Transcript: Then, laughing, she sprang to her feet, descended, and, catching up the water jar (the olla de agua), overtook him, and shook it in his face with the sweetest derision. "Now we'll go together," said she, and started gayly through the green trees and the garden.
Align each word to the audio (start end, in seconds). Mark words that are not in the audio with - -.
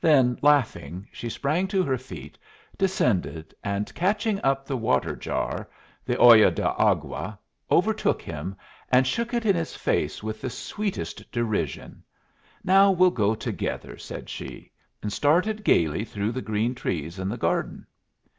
Then, 0.00 0.38
laughing, 0.40 1.06
she 1.12 1.28
sprang 1.28 1.68
to 1.68 1.82
her 1.82 1.98
feet, 1.98 2.38
descended, 2.78 3.54
and, 3.62 3.94
catching 3.94 4.40
up 4.42 4.64
the 4.64 4.74
water 4.78 5.14
jar 5.14 5.68
(the 6.02 6.16
olla 6.16 6.50
de 6.50 6.66
agua), 6.80 7.38
overtook 7.70 8.22
him, 8.22 8.56
and 8.90 9.06
shook 9.06 9.34
it 9.34 9.44
in 9.44 9.54
his 9.54 9.76
face 9.76 10.22
with 10.22 10.40
the 10.40 10.48
sweetest 10.48 11.30
derision. 11.30 12.02
"Now 12.64 12.90
we'll 12.90 13.10
go 13.10 13.34
together," 13.34 13.98
said 13.98 14.30
she, 14.30 14.72
and 15.02 15.12
started 15.12 15.62
gayly 15.62 16.06
through 16.06 16.32
the 16.32 16.40
green 16.40 16.74
trees 16.74 17.18
and 17.18 17.30
the 17.30 17.36
garden. 17.36 17.86